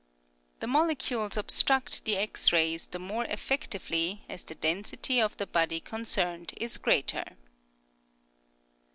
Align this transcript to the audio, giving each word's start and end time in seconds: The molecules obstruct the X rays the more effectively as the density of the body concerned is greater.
The 0.61 0.65
molecules 0.65 1.37
obstruct 1.37 2.05
the 2.05 2.17
X 2.17 2.51
rays 2.51 2.87
the 2.87 2.97
more 2.97 3.25
effectively 3.25 4.23
as 4.27 4.43
the 4.43 4.55
density 4.55 5.21
of 5.21 5.37
the 5.37 5.45
body 5.45 5.79
concerned 5.79 6.53
is 6.57 6.77
greater. 6.79 7.37